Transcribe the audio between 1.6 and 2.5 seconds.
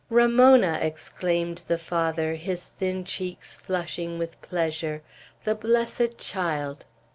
the Father,